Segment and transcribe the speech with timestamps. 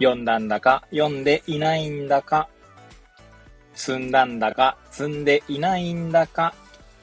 [0.00, 2.48] 読んだんだか読んでいないんだか、
[3.74, 6.54] 積んだんだか積んでいないんだか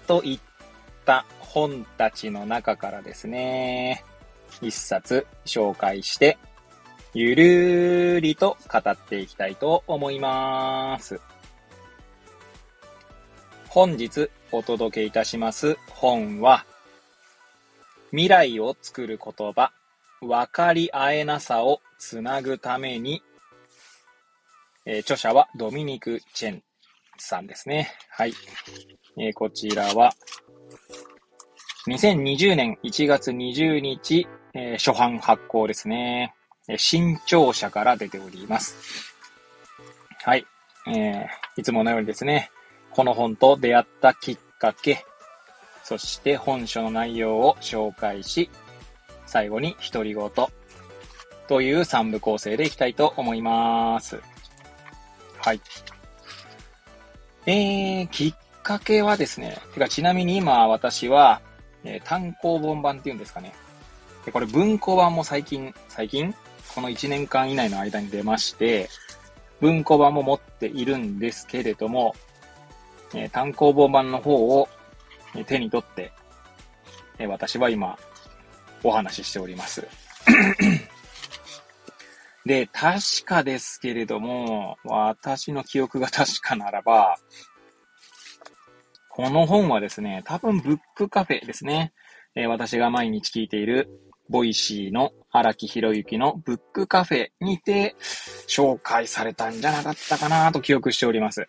[0.08, 0.40] といっ
[1.06, 4.04] た本たちの中からですね、
[4.62, 6.40] 一冊紹介して、
[7.14, 11.22] ゆるーりと語っていきたいと思います。
[13.70, 16.66] 本日お届けいたします本は、
[18.09, 19.72] 未来を作る言葉、
[20.22, 23.22] 分かり合えなさをつなぐために、
[24.86, 26.64] えー、著者はドミニク・チェン
[27.18, 27.92] さんですね。
[28.09, 28.34] はい。
[29.18, 30.14] えー、こちらは、
[31.88, 36.34] 2020年1月20日、えー、初版発行ですね。
[36.78, 38.76] 新潮社から出ております。
[40.24, 40.46] はい。
[40.88, 42.52] えー、いつものようにですね、
[42.92, 45.06] この本と出会ったきっかけ、
[45.84, 48.50] そして本書の内容を紹介し、
[49.28, 50.30] 最後に独り言
[51.47, 54.19] という3部構成でいきたいと思います。
[55.39, 55.61] はい。
[57.45, 61.42] えー、きっかけはですね、てかちなみに今私は、
[61.84, 63.53] えー、単行本版っていうんですかね。
[64.25, 66.34] でこれ文庫版も最近、最近？
[66.75, 68.89] この1年間以内の間に出まして、
[69.62, 72.14] 文庫版も持っているんですけれども、
[73.14, 74.67] えー、単行本版の方を
[75.45, 76.12] 手に取って、
[77.19, 77.97] え、私は今、
[78.83, 79.88] お話ししております。
[82.45, 87.17] で、確かですけれども、私の記憶が確かならば、
[89.09, 91.91] この本はですね、多分ブックカフェですね。
[92.35, 93.90] えー、私が毎日聞いている、
[94.30, 97.96] Voicyの荒木博之のブックカフェにて
[98.47, 101.47] 紹介されたんじゃなかったかなと記憶しております。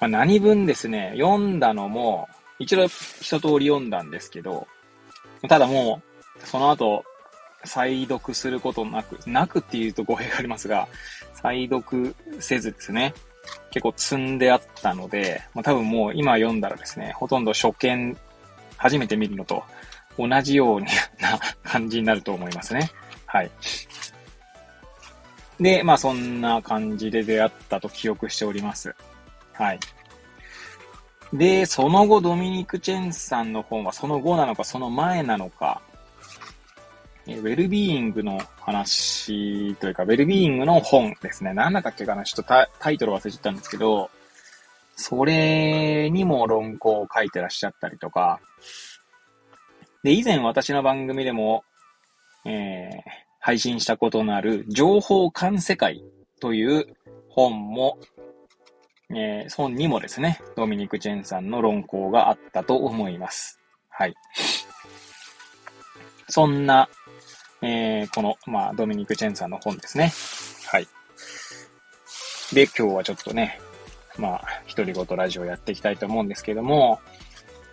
[0.00, 2.28] まあ、何分ですね、読んだのも、
[2.58, 4.68] 一度一通り読んだんですけど、
[5.48, 6.02] ただも
[6.42, 7.04] う、その後、
[7.64, 10.88] 再読することなく、なくっていうと語弊がありますが、
[11.34, 13.14] 再読せずですね、
[13.70, 18.16] 結構積んであったので、まあ、多分もう今読んだらですね、ほとんど初見、
[18.76, 19.62] 初めて見るのと
[20.18, 20.88] 同じような
[21.62, 22.90] 感じになると思いますね。
[23.26, 23.50] はい。
[25.60, 28.94] で、まあそんな感じで出会ったと記憶しております。
[29.52, 29.78] はい。
[31.34, 35.82] で、その後ドミニク・チェンさんの本はその後なのかその前なのか、
[37.26, 41.52] えウェルビーイングの話というか、ウェルビーイングの本ですね。
[41.52, 44.10] 何だったっけかなちょっとタイトル忘れちゃったんですけど、
[44.94, 48.40] それにも論考を書いてらっしゃったりとか、
[50.04, 51.64] で、以前私の番組でも、
[52.44, 53.00] えー、
[53.40, 56.04] 配信したことのある情報観世界
[56.40, 56.86] という
[57.28, 57.98] 本も、
[59.10, 63.60] えー、本にもですね、ドミニク・チェンさんの論考があったと思います。
[63.88, 64.14] はい。
[66.28, 66.88] そんな
[67.66, 70.12] えー、この、まあ、ドミニク・チェンさんの本ですね。
[70.70, 70.88] はい。
[72.52, 73.58] で、今日はちょっとね、
[74.18, 77.00] まあ、独り言ラジオやっていきたいと思うんですけども、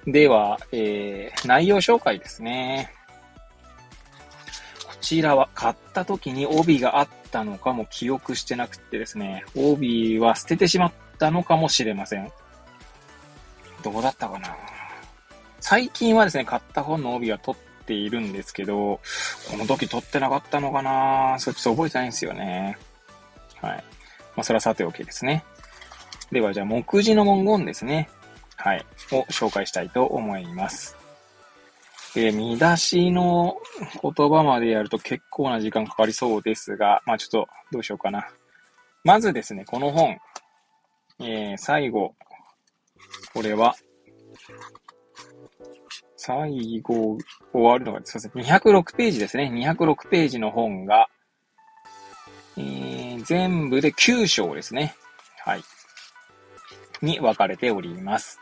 [0.06, 2.94] では、えー、内容紹介ですね。
[4.88, 10.91] こちらは買った時に帯があったのかも記憶してなくてですね、帯は捨ててしまっ
[11.22, 12.32] たのかもしれません。
[13.84, 14.56] どうだったかな
[15.59, 19.00] 最近はですね、買った本の帯は取っているんですけど、
[19.50, 22.78] この時撮ってなかったのかなそれちょっと覚えてないんですよね。
[23.62, 23.84] はい。
[24.36, 25.44] まあ、それはさておきですね。
[26.32, 28.09] では、じゃあ、目次の文言ですね。
[28.56, 28.86] はい。
[29.12, 30.98] を紹介したいと思います。
[32.16, 33.58] で、見出しの
[34.02, 38.28] 言葉までやると結構な時間かかりそうですが、まあちょっとどうしようかな。
[39.03, 40.18] まずですね、この本、
[41.23, 42.16] えー、最後、
[43.34, 43.76] これは、
[46.18, 47.18] 最後、
[47.53, 48.59] 終わるのが、すいません。
[48.59, 49.52] 206ページですね。
[49.53, 51.08] 206ページの本が、
[52.58, 54.96] えー、全部で9章ですね。
[55.46, 55.64] はい。
[57.02, 58.40] に分かれております。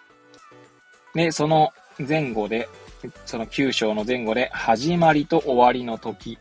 [1.13, 1.71] で、その
[2.07, 2.69] 前後で、
[3.25, 6.37] その9章の前後で、始まりと終わりの時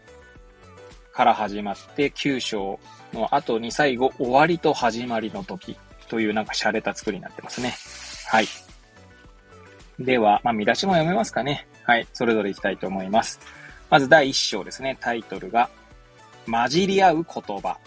[1.13, 2.79] から始まって、9章
[3.13, 5.77] の後に最後、終わりと始まりの時
[6.09, 7.75] というなんか洒落た作りになってますね。
[8.27, 8.47] はい。
[9.99, 11.67] では、まあ、見出しも読めますかね。
[11.85, 12.07] はい。
[12.13, 13.41] それぞれいきたいと思います。
[13.91, 14.97] まず第1章ですね。
[15.01, 15.71] タイトルが、
[16.47, 17.79] 混じり合う言葉。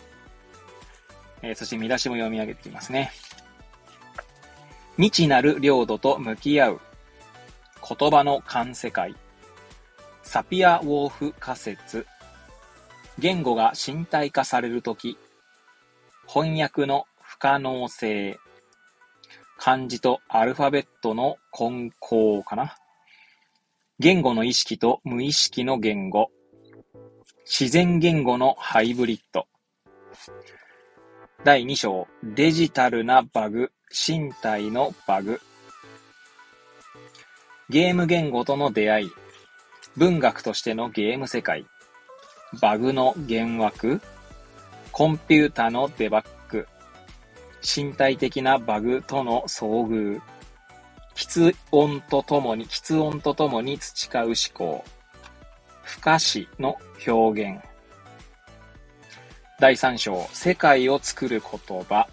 [1.42, 3.12] えー、そして見出しも読み上げていますね。
[4.98, 6.82] 未知なる領土と向き合う。
[7.98, 9.16] 言葉の観世界。
[10.22, 12.06] サピア・ウォーフ仮説。
[13.18, 15.18] 言語が身体化されるとき。
[16.28, 18.38] 翻訳の不可能性。
[19.58, 22.76] 漢字とアルファベットの混交かな。
[24.00, 26.30] 言語の意識と無意識の言語。
[27.46, 29.48] 自然言語のハイブリッド。
[31.46, 35.40] 第2章、デジタルなバグ、身体のバグ。
[37.70, 39.12] ゲーム言語との出会い。
[39.96, 41.66] 文学としてのゲーム世界。
[42.62, 44.02] バグの幻惑。
[44.92, 46.41] コンピュータのデバッグ。
[47.62, 50.22] 身体的なバグとの遭遇。
[51.16, 54.84] 喫音とともに、喫音とともに培う思考。
[55.84, 56.78] 不可視の
[57.08, 57.62] 表現。
[59.60, 62.08] 第3章、世界を作る言葉。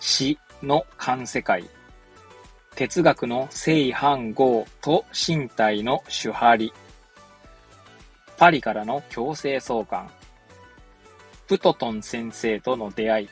[0.00, 1.68] 死の観世界。
[2.74, 6.72] 哲学の正反合と身体の主張。
[8.36, 10.08] パリからの強制送還。
[11.48, 13.28] プトトン先生との出会い。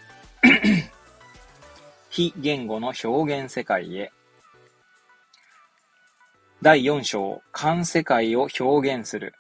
[2.09, 4.13] 非言語の表現世界へ。
[6.63, 9.35] 第4章、観世界を表現する。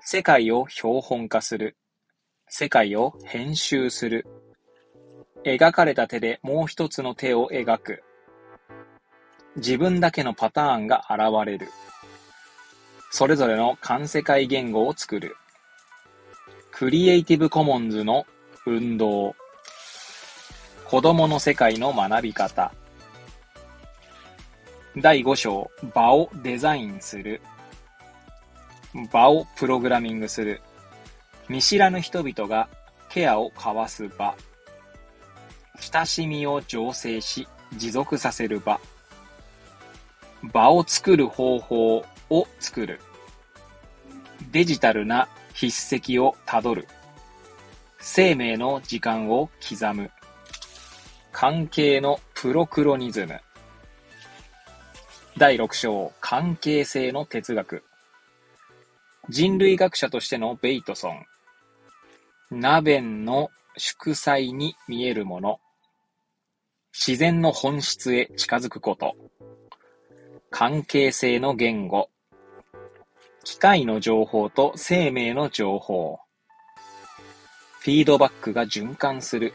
[0.00, 1.76] 世界を標本化する。
[2.48, 4.26] 世界を編集する。
[5.44, 8.02] 描かれた手でもう一つの手を描く。
[9.56, 11.68] 自分だけのパターンが現れる。
[13.10, 15.36] それぞれの観世界言語を作る。
[16.72, 18.26] クリエイティブコモンズの
[18.68, 19.36] 運動。
[20.86, 22.72] 子供の世界の学び方。
[24.96, 27.40] 第5章、場をデザインする。
[29.12, 30.60] 場をプログラミングする。
[31.48, 32.68] 見知らぬ人々が
[33.08, 34.34] ケアを交わす場。
[35.78, 37.46] 親しみを醸成し、
[37.76, 38.80] 持続させる場。
[40.42, 43.00] 場を作る方法を作る。
[44.50, 46.88] デジタルな筆跡をたどる。
[48.08, 50.10] 生命の時間を刻む。
[51.32, 53.40] 関係のプロクロニズム。
[55.36, 57.82] 第6章、関係性の哲学。
[59.28, 61.26] 人類学者としてのベイトソン。
[62.52, 65.58] ナベンの祝祭に見えるもの。
[66.92, 69.14] 自然の本質へ近づくこと。
[70.50, 72.08] 関係性の言語。
[73.42, 76.20] 機械の情報と生命の情報。
[77.86, 79.54] フィードバックが循環する。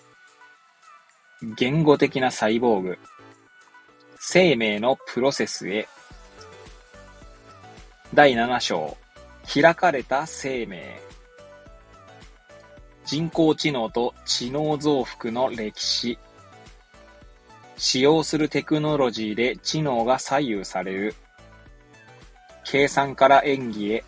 [1.58, 2.98] 言語的なサイボーグ。
[4.22, 5.90] 生命のプロセスへ。
[8.14, 8.98] 第7章。
[9.54, 11.02] 開かれた生命。
[13.06, 16.18] 人工知能と知能増幅の歴史。
[17.76, 21.16] 使用するテクノロジーで知能が左右される。
[22.64, 24.04] 計算から演技へ。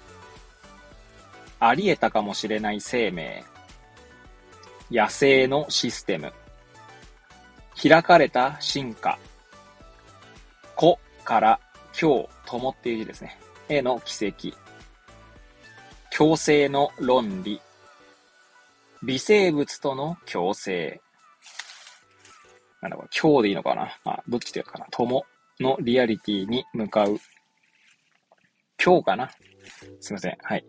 [1.59, 3.43] あり得たかもしれない生命。
[4.93, 6.31] 野生のシステム。
[7.81, 9.17] 開かれた進化。
[10.75, 11.59] 子から
[11.99, 13.39] 今日、友っていう字ですね。
[13.69, 14.55] への奇跡。
[16.15, 17.59] 共生の論理。
[19.01, 21.01] 微生物との共生。
[22.79, 23.97] なんだこれ、今日でいいのかな？
[24.05, 25.23] あ、どっちでいいかな友
[25.59, 27.17] のリアリティに向かう。
[28.83, 29.31] 今日かな？
[29.99, 30.37] すいません。
[30.43, 30.63] はい。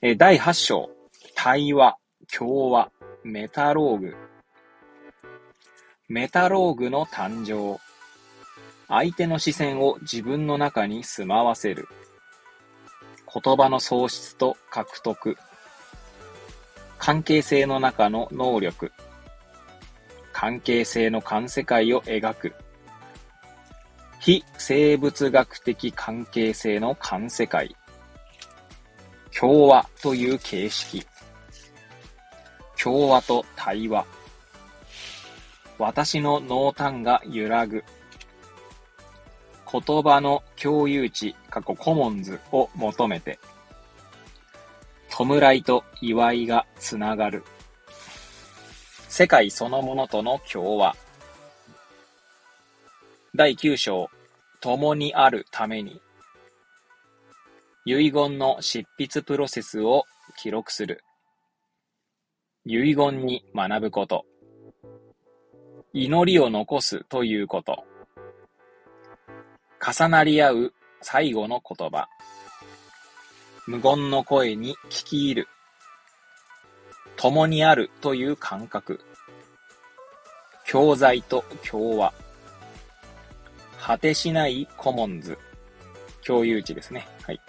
[0.00, 0.88] え、第8章。
[1.34, 1.98] 対話、
[2.36, 2.90] 共和、
[3.24, 4.14] メタローグ。
[6.08, 7.80] メタローグの誕生。
[8.86, 11.88] 相手の視線を自分の中に住まわせる。
[13.42, 15.36] 言葉の喪失と獲得。
[16.98, 18.92] 関係性の中の能力。
[20.32, 22.52] 関係性の観世界を描く。
[24.20, 27.74] 非生物学的関係性の観世界。
[29.36, 31.06] 共和という形式。
[32.82, 34.06] 共和と対話。
[35.78, 37.84] 私の濃淡が揺らぐ。
[39.70, 43.38] 言葉の共有値、過去コモンズを求めて、
[45.10, 47.44] 弔いと祝いがつながる。
[49.08, 50.96] 世界そのものとの共和。
[53.34, 54.08] 第9章、
[54.60, 56.00] 共にあるために。
[57.84, 60.04] 遺言の執筆プロセスを
[60.36, 61.02] 記録する。
[62.70, 64.26] 遺言に学ぶこと。
[65.94, 67.86] 祈りを残すということ。
[69.80, 72.08] 重なり合う最後の言葉。
[73.66, 75.48] 無言の声に聞き入る。
[77.16, 79.00] 共にあるという感覚。
[80.66, 82.12] 教材と共和。
[83.80, 85.38] 果てしないコモンズ。
[86.22, 87.08] 共有値ですね。
[87.22, 87.40] はい。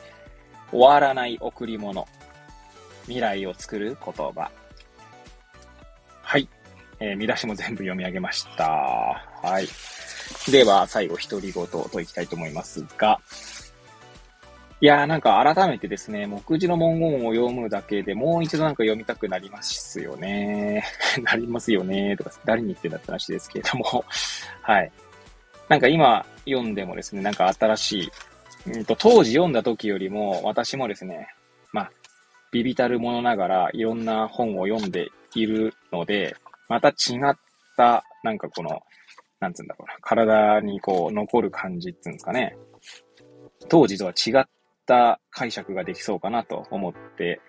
[0.71, 2.07] 終わらない贈り物。
[3.01, 4.49] 未来を作る言葉。
[6.99, 8.65] えー、見出しも全部読み上げました。
[8.65, 9.67] はい。
[10.51, 13.19] では、最後、独り言といきたいと思いますが、
[14.81, 20.85] いやーなんか改めてですね、目次の文言を読むだけでもう一度なんか読みたくなりますよね。
[21.21, 24.05] なりますよねとか、誰に言ってんだって話ですけれども
[24.61, 24.91] はい。
[25.67, 28.11] なんか今読んでもですね、なんか新しい、
[28.67, 31.27] うんと、当時読んだ時よりも私もですね、
[31.73, 31.91] まあ、
[32.51, 36.37] ビビたるものながらいろんな本を読んでいるので、
[36.69, 36.91] また違
[37.29, 37.35] っ
[37.75, 38.81] た、なんかこの、
[39.39, 42.55] なんつうんだろうな、体にこう残る感じっていうんですかね。
[43.67, 44.45] 当時とは違っ
[44.85, 47.41] た解釈ができそうかなと思って、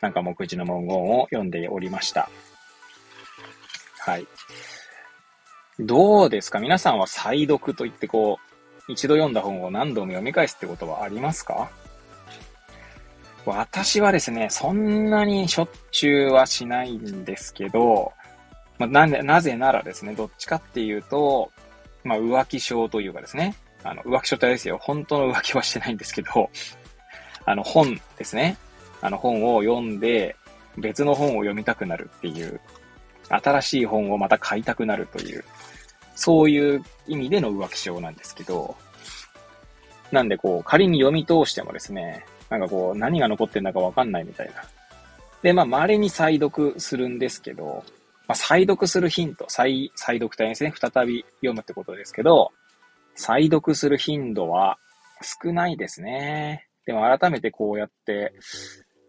[0.00, 2.30] なんか目次の文言を読んでおりました。
[3.98, 4.26] はい。
[5.80, 6.60] どうですか？
[6.60, 8.38] 皆さんは再読といってこ
[8.88, 11.70] う、一度読んだ本を何度も読み返すってことはありますか？
[13.44, 18.12] 私はですね、そんなにしょっちゅうはしないんですけど、
[18.78, 21.50] まあ、ななぜならですね、どっちかっていうと、
[22.04, 24.78] まあ、浮気症というかですね、あの、浮気症ってあれですよ。
[24.80, 26.50] 本当の浮気はしてないんですけど、
[27.44, 28.56] あの、本ですね。
[29.00, 30.36] あの、本を読んで、
[30.76, 32.60] 別の本を読みたくなるっていう、
[33.28, 35.44] 新しい本をまた買いたくなるという、
[36.14, 38.76] そういう意味での浮気症なんですけど、
[40.10, 44.64] なんでこう、仮に読み通してもですね、なんかこう、何が残ってんだかわかんないみたいな。
[45.42, 47.84] で、まあ、稀に再読するんですけど、
[48.28, 50.72] まあ、再読するヒント、再、再読体ですね。
[50.78, 52.52] 再び読むってことですけど、
[53.14, 54.78] 再読する頻度は
[55.22, 56.66] 少ないですね。
[56.84, 58.34] でも改めてこうやって、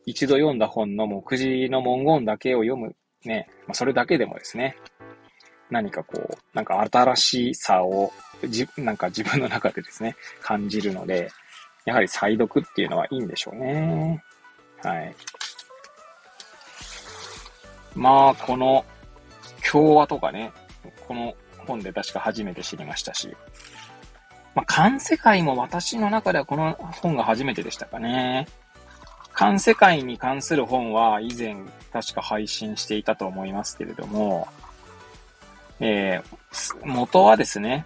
[0.05, 2.95] 一度読んだ本の目次の文言だけを読む、
[3.25, 4.77] ね、まあ、それだけでもですね、
[5.69, 8.11] 何かこう、なんか新しさを、
[8.47, 11.29] じ、なんか自分の中でですね、感じるので、
[11.85, 14.23] やはり再読っていうのはいいんでしょうね。
[14.81, 15.15] はい。
[17.95, 18.85] まあ、この、
[19.69, 20.51] 共和とかね、
[21.07, 21.35] この
[21.67, 23.35] 本で確か初めて知りましたし、
[24.55, 28.47] まあ、観世界も私の中ではこの本が初めてでしたかね。
[29.33, 31.55] 観世界に関する本は以前
[31.93, 34.47] 確か配信していたと思いますけれども、
[35.79, 37.85] えー、元はですね、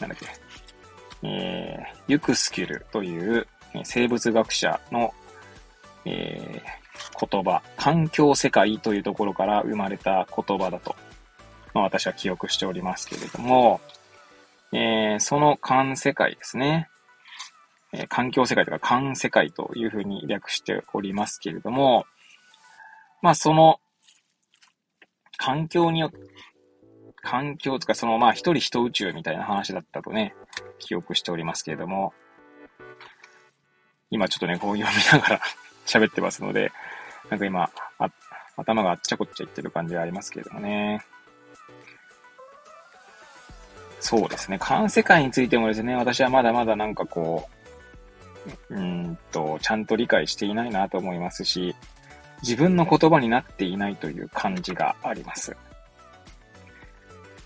[0.00, 0.26] なんだっけ、
[1.22, 3.46] えー、ユクスキュルという
[3.84, 5.14] 生物学者の、
[6.04, 10.94] えー、言葉、環境世界というところから生まれた言葉だと、
[11.74, 13.80] まあ、私は記憶しておりますけれども、
[14.72, 16.88] えー、その環世界ですね。
[17.92, 22.06] えー、環境世界とか環世界というふうに略しておりますけれども、
[23.20, 23.80] まあその
[25.36, 26.18] 環境によって、
[27.22, 30.34] 環境とかそのまあ一人一宇宙みたいな話だったとね、
[30.78, 32.12] 記憶しておりますけれども、
[34.10, 35.40] 今ちょっとね、こう読みながら
[35.86, 36.72] 喋ってますので、
[37.30, 37.70] なんか今、
[38.56, 41.04] 頭があっちゃこっちゃいってる感じがありますけれどもね。
[44.12, 44.58] そうですね。
[44.58, 47.48] 環世界についてもですね、私はまだまだなんかこ
[48.68, 51.74] う、うんと、ちゃんと理解していないなと思いますし、
[52.42, 55.56] 自分の言葉になっていないという感じがあります。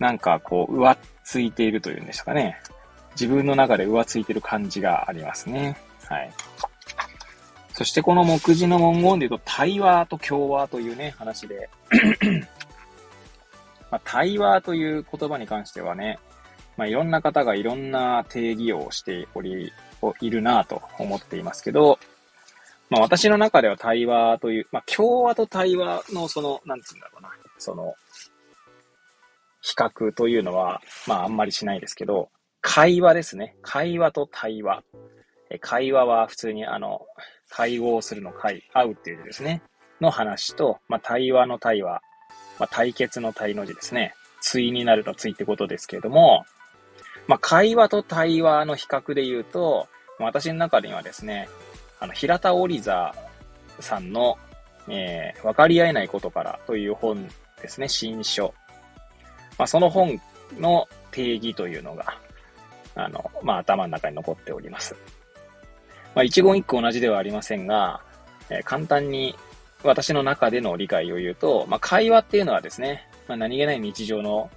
[0.01, 2.61] なんかこう、浮ついているというんですかね。
[3.13, 5.77] 自分の中で浮ついてる感じがありますね。
[6.09, 6.33] はい。
[7.75, 11.71] そしてこの目次の文言で言うと、対話と共和というね、話で
[13.89, 16.19] まあ、対話という言葉に関してはね、
[16.77, 19.73] まあ、いろんな方がいろんな定義をしており、
[20.21, 21.99] いるなと思っていますけど、
[22.91, 27.95] まあ、私の中では対話という、まあ、共和と対話のその、なんつうんだろうな、その、
[29.61, 32.29] 比較というのは、まあ、あんまりしないですけど、
[32.61, 33.57] 会話ですね。
[33.63, 34.83] 会話と対話。
[35.61, 37.01] 会話は普通にあの、
[37.49, 39.63] 会合するの会、会うっていうですね。
[40.01, 42.03] の話と、まあ、対話の対話、
[42.59, 44.15] まあ、対決の対の字ですね。
[44.43, 46.45] 対になると対ってことですけれども、
[47.27, 51.49] まあ、会話と対話の比較で言うと、私の中にはですね、
[51.99, 53.15] あの、平田織座
[53.81, 54.39] さんの、
[54.89, 57.29] えー、分かり合えないことからという本
[57.61, 58.55] ですね、新書。
[59.59, 60.21] まあ、その本
[60.59, 62.19] の定義というのが、
[62.95, 64.95] あの、まあ、頭の中に残っております。
[66.15, 68.01] まあ、一言一句同じではありませんが、
[68.51, 69.35] えー、簡単に
[69.83, 74.51] 私の中での理解を言うと、まあ、会話っていうのはですね、まあ、何気ない日常の、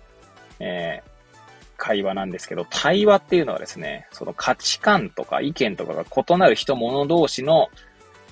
[0.60, 1.02] え
[1.80, 7.70] 会話なんですけど、対話っていうのはですね、その価値観とか意見とかが異なる人物同士の、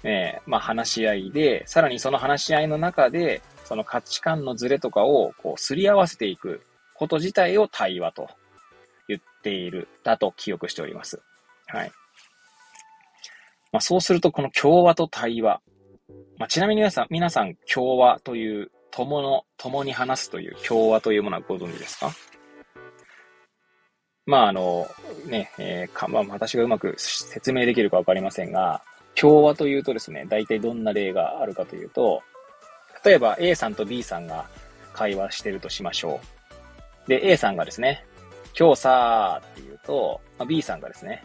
[0.04, 6.62] えー、まあ、話し合いで、さらにその話し合いの中で、その価値観のズレとかをこうすり合わせていく
[6.94, 8.30] こと自体を対話と
[9.08, 11.20] 言っている、だと記憶しております。
[11.68, 11.92] はい。
[13.72, 15.62] まあ、そうすると、この共和と対話。
[16.38, 22.12] まあ、ちなみに皆さん、皆さん、共和という、共の、共に話すという共和というものはご存知ですか？
[24.27, 24.88] まあ、あの、
[25.25, 28.84] ね、えー、か、まあ、私がうまく説明できるかわかりませんが、
[29.15, 32.22] 共和というとですね、大体どんな例があるかというと、
[33.05, 34.46] 例えば A さんと B さんが
[34.93, 36.19] 会話してるとしましょ
[37.05, 37.10] う。
[37.10, 38.05] で、A さんがですね、
[38.60, 41.24] 今日さーって言うと、まあ、B さんがですね、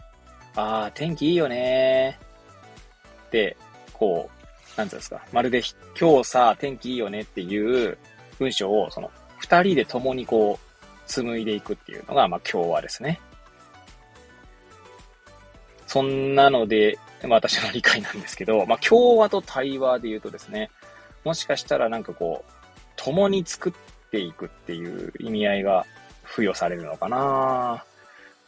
[0.55, 3.57] あー、天気いいよねーって、
[3.91, 5.61] こう、なんつうんですか、まるで
[5.99, 7.97] 今日さ、天気いいよねっていう
[8.39, 10.62] 文章を、その、二人で共にこう、
[11.07, 13.19] 紡いでいくっていうのが、まあ、共和ですね。
[15.87, 20.71] そんなので、まあ、私の理解なんですけど、まあ、共和と対話で言うとですね、
[21.23, 22.51] もしかしたらなんかこう、
[22.95, 23.73] 共に作っ
[24.09, 25.85] ていくっていう意味合いが
[26.29, 27.85] 付与されるのかな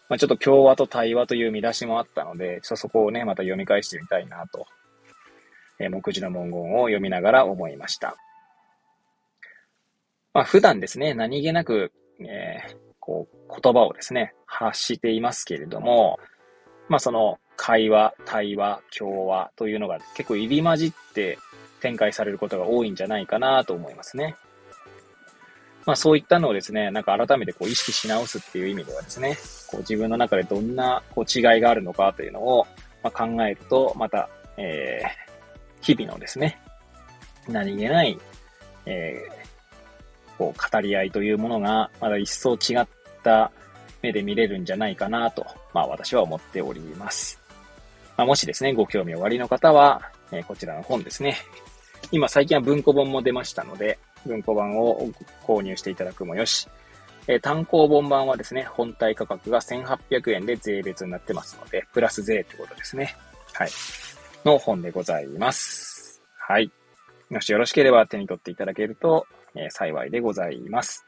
[0.07, 4.67] まあ、ちょっと共和と対話という見出しもあったので、ちょっとそこをね、また読み返してみたいなと、
[5.79, 8.15] えー、目次の文言を読みながら思いました。
[10.33, 16.19] まあ、普段ですね、何気なくえー、こう、言葉をですね、発していますけれども、
[16.87, 21.37] まあその会話、対話、共話というのが結構入り混じって
[21.81, 24.35] 展開されることが多いんじゃないかなと思いますね。
[25.85, 32.65] まあそういったのをですね、なんか改めてこう意識し直すっていう意味ではですね、こう自分の中でどんなこう違いがあるのかというのを、
[33.03, 36.59] ま考えると、また、えー、日々のですね、
[37.47, 38.17] 何気ない、
[38.87, 39.44] えー、
[40.37, 42.87] こう、語り合いというものが、まだ一層違っ
[43.23, 43.51] た
[44.01, 47.39] 目で見れるんじゃないかなと、まあ私は思っております。
[48.17, 50.01] まあ、もしですね、ご興味おありの方は、
[50.31, 51.37] えー、こちらの本ですね。
[52.11, 55.09] 今最近は文庫本も出ましたので、文庫版を
[55.45, 56.67] 購入していただくもよし、
[57.27, 63.15] えー、単行本版はですね、本体価格が1800円で税別になってますので、プラス税ってことですね。
[63.53, 63.69] はい。
[64.45, 66.21] の本でございます。
[66.37, 66.71] はい。
[67.29, 71.05] もしよろしければ手に取っていただけるとえー、幸いでございます。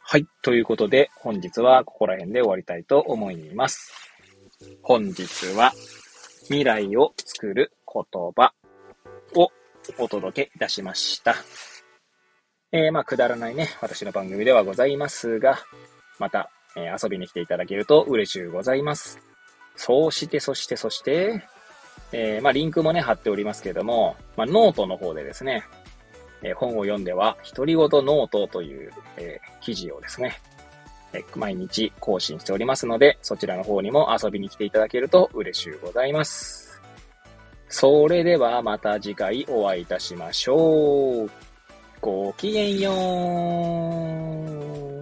[0.00, 0.26] はい。
[0.42, 3.92] ということで、本日はここら辺で終わりたいと思います。
[4.82, 5.72] 本日は、
[6.44, 8.54] 未来を作る言葉
[9.34, 9.50] を
[9.98, 11.34] お届けいたしました。
[12.72, 15.58] えー、まあ、くだらないね、私の番組ではございますが、
[16.18, 19.18] また、えー、遊びに来ていただけると嬉しゅうございます。
[19.76, 21.46] そうして、そして、そして、
[22.12, 25.64] えー、まあ、リンクもね、貼っておりますけれども、まあ、ノートの方でですね、
[26.42, 30.40] え本を読んでは、独り言ノートという、え記事をですね、
[31.12, 36.80] え毎日更新しておりますので、そちらの方にも遊びに来ていただけると嬉しゅうございます。
[37.68, 41.30] それではまた次回お会いいたしましょう。
[42.00, 42.92] ごきげんよ
[44.94, 44.97] う。